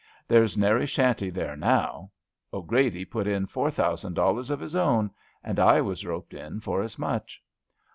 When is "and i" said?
5.43-5.79